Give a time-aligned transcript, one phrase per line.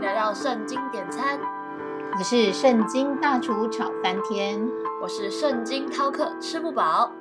[0.00, 1.38] 迎来到圣经点餐，
[2.16, 4.58] 我是圣经大厨炒翻天，
[5.02, 7.12] 我是圣经饕客吃不饱。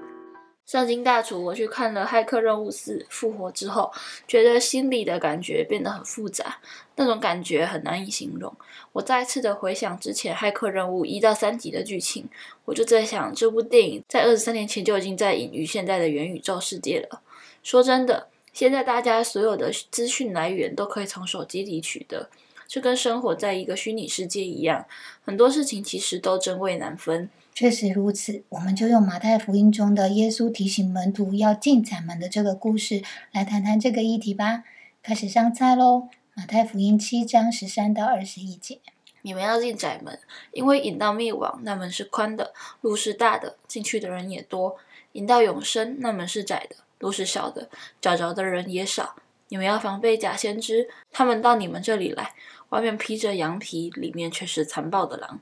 [0.66, 3.92] 圣经大厨，我去看了《骇客任务四：复活》之后，
[4.26, 6.60] 觉得心里的感觉变得很复杂，
[6.96, 8.56] 那种感觉很难以形容。
[8.94, 12.30] 我再次的回想之前《骇客任务》一到三集的剧情，
[12.64, 17.20] 我就在想，这部电影在二十三年前就已经在隐喻现在的元宇宙世界了。
[17.62, 22.30] 说真的，现在大家所有的资讯来源都可以从手机里取得，
[22.70, 24.86] 就跟生活在一个虚拟世界一样，
[25.26, 27.28] 很多事情其实都真伪难分。
[27.52, 33.02] 确实如此，我们就用马太福音中的耶稣提醒门徒要进窄门的这个故事
[33.32, 34.64] 来谈谈这个议题吧。
[35.02, 36.10] 开始上菜喽！
[36.36, 38.80] 马太福音七章十三到二十一节：
[39.24, 40.20] 你们要进窄门，
[40.52, 44.78] 因为引到灭亡那门是宽的，路是大的，进去的人也多；
[45.14, 47.68] 引到永生那门是窄的，路是小的，
[48.00, 49.16] 找着的人也少。
[49.50, 52.34] 你们要防备假先知，他们到你们这里来，
[52.70, 55.40] 外面披着羊皮，里面却是残暴的狼。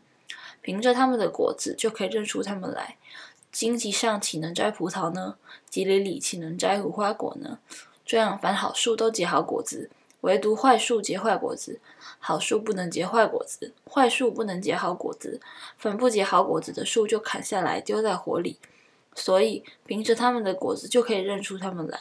[0.61, 2.97] 凭着他们的果子就可以认出他们来。
[3.51, 5.35] 荆棘上岂能摘葡萄呢？
[5.69, 7.59] 棘里里岂能摘无花果呢？
[8.05, 9.89] 这样，凡好树都结好果子，
[10.21, 11.79] 唯独坏树结坏果子。
[12.19, 15.39] 好树不能结坏果子，坏树不能结好果子。
[15.77, 18.57] 凡不结好果子的树，就砍下来丢在火里。
[19.15, 21.99] 所以，凭着他们的果子就可以认出他们来。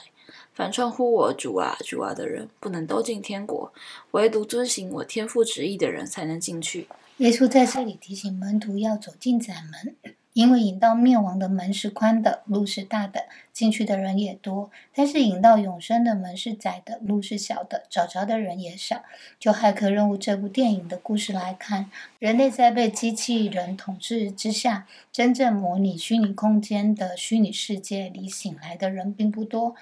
[0.54, 3.72] 凡称呼我主啊主啊的人，不能都进天国，
[4.12, 6.88] 唯独遵行我天父旨意的人才能进去。
[7.18, 9.96] 耶稣在这里提醒门徒要走进窄门，
[10.34, 19.02] 因为引到灭亡的门是宽的，路是大的，进去的人也多；但是引到永生的门是窄的，路是小的，找着的人也少。
[19.40, 29.74] 就《骇客任务》这部电影的故事来看，人类在被机器人统治之下，真正模拟虚拟空间的虚拟世界里醒来的人并不多。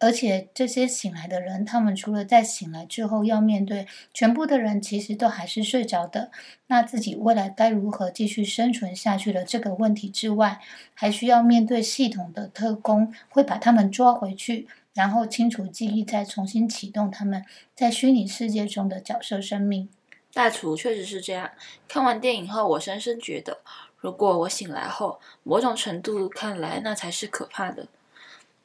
[0.00, 6.30] 而且这些醒来的人，他们除了在醒来之后要面对全部的人其实都还是睡着的，
[6.68, 10.60] 那自己未来该如何继续生存下去的这个问题之外，
[10.94, 17.44] 还需要面对系统的特工会把他们抓回去，然后清除记忆，再重新启动他们
[17.74, 19.88] 在虚拟世界中的角色生命。
[20.32, 21.50] 大厨确实是这样。
[21.86, 23.58] 看完电影后，我深深觉得，
[23.98, 27.86] 如果我醒来后，某种程度看来，那才是可怕的。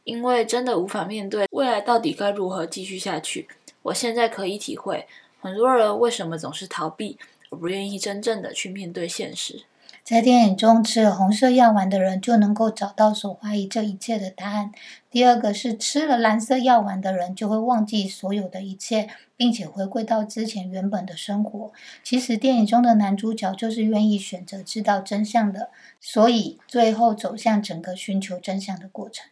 [0.05, 3.47] 因为真的无法面对未来到底该如何继续下去，
[3.81, 5.05] 我现在可以体会
[5.41, 7.17] 很多人为什么总是逃避，
[7.49, 9.63] 而不愿意真正的去面对现实。
[10.03, 14.71] 在电影中，吃了红色药丸的人就能够找到所怀疑这一切的答案。
[15.09, 21.71] 第二个是吃了蓝色药丸的人就会忘记所有的一切，并且回归到之前原本的生活。
[22.03, 29.25] 其实电影中的男主角就是愿意选择知道真相的，所以最后走向整个寻求真相的过程。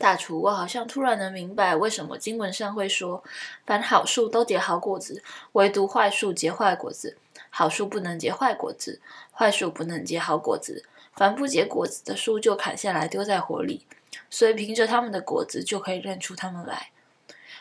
[0.00, 3.22] 大厨，我好像突然能明白为什么经文上会说，
[3.66, 5.22] 凡好树都结好果子，
[5.52, 7.18] 唯独坏树结坏果子。
[7.50, 8.98] 好树不能结坏果子，
[9.30, 10.84] 坏树不能结好果子。
[11.14, 13.84] 凡不结果子的树，就砍下来丢在火里。
[14.30, 16.92] 所以凭着他们的果子，就可以认出他们来。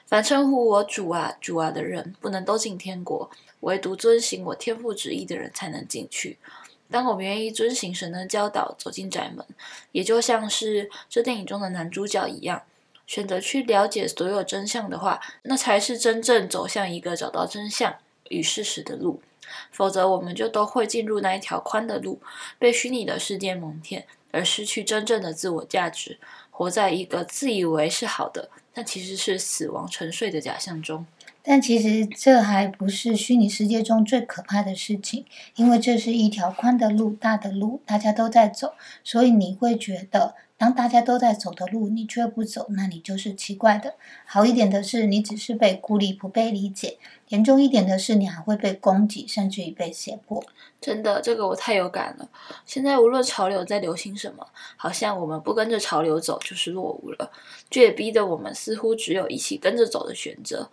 [0.05, 3.29] 凡称呼我主啊主啊的人，不能都进天国，
[3.59, 6.37] 唯独遵行我天父旨意的人才能进去。
[6.91, 9.45] 当我们愿意遵行神的教导，走进窄门，
[9.91, 12.63] 也就像是这电影中的男主角一样，
[13.05, 17.95] 选择去了解所有真相的话，那才是真正走向一个找到真相
[18.29, 19.21] 与事实的路。
[19.71, 22.21] 否则，我们就都会进入那一条宽的路，
[22.59, 26.19] 被虚拟的世界蒙骗，而失去真正的自我价值，
[26.51, 31.05] 活在一个自以为是好的，但其实是死亡沉睡的假象中。
[31.41, 38.73] 但其实这还不是虚拟世界中最可怕的事情，因为这是一条宽的路、大的路，大家都在走，
[39.03, 43.95] 所以你会觉得，当大家都在走的路，你却不走，那你就是奇怪的。
[44.25, 46.97] 好一点的是，你只是被孤立、不被理解；
[47.29, 50.43] 严重一点的是，你还会被攻击，甚至于被胁迫。
[50.81, 52.29] 真的，这个我太有感了。
[52.65, 54.45] 现在无论潮流在流行什么，
[54.75, 57.31] 好像我们不跟着潮流走就是落伍了，
[57.69, 60.69] 这也逼得我们似乎只有一起跟着走的选择。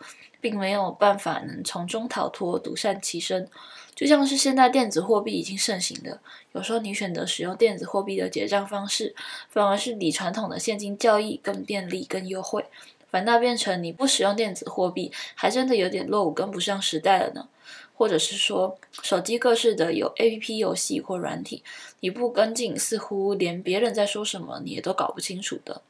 [0.49, 3.49] 并没有办法能从中逃脱，独善其身。
[3.97, 6.21] 就像是现在电子货币已经盛行的，
[6.53, 9.13] 有时候你选择使用电子货币的结账方式，
[9.51, 12.65] 反而是比传统的现金交易更便利、更优惠。
[13.11, 17.49] 反倒变成你不使用电子货币，还真的有点落伍，跟不上时代了呢。
[17.95, 21.65] 或者是说，手机各式的有 A P P 游戏或软体，
[21.99, 25.83] 你不跟进，似乎连别人在说什么你也都搞不清楚的。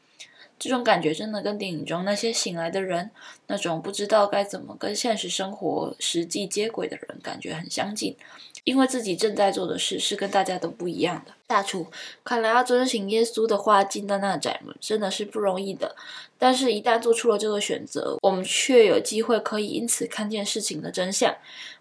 [0.59, 3.11] 这种感觉真的跟电影中那些醒来的人，
[3.47, 8.17] 那种不知道该怎么跟现实生活实际接轨的人，感觉很相近。
[8.65, 11.33] 因为自己正在做的事是跟大家都不一样的。
[11.47, 11.87] 大厨，
[12.25, 15.95] 看来要遵循耶稣的话进到那窄门，真的是不容易的。
[16.37, 21.33] 但是，一旦做出了这个选择，我们却有机会可以因此看见事情的真相。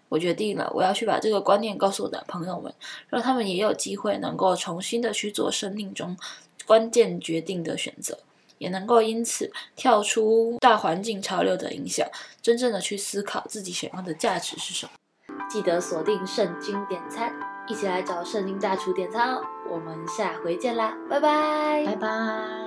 [0.08, 2.72] 我决定了，我要去把这个观念告诉我的朋友们，
[3.08, 6.16] 让他们也有机会能够重新的去做生命中
[6.64, 8.16] 关键决定的选择。
[8.58, 12.06] 也能够因此跳出大环境潮流的影响，
[12.42, 14.92] 真正的去思考自己想要的价值是什么。
[15.48, 17.32] 记得锁定圣经点餐，
[17.68, 19.40] 一起来找圣经大厨点餐哦！
[19.70, 22.65] 我们下回见啦，拜拜，拜拜。